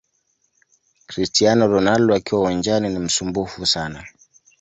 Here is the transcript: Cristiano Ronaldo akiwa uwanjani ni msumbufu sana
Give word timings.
Cristiano 1.07 1.67
Ronaldo 1.67 2.13
akiwa 2.15 2.39
uwanjani 2.41 2.89
ni 2.89 2.99
msumbufu 2.99 3.65
sana 3.65 4.05